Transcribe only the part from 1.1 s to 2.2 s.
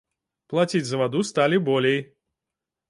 сталі болей!